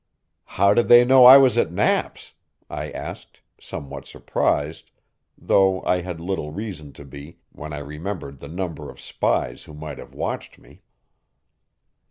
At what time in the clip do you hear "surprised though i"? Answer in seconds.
4.07-6.01